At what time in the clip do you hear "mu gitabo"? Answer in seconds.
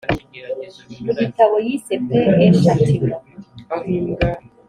1.03-1.55